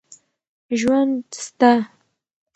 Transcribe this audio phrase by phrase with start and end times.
[0.79, 1.71] ژوند سته.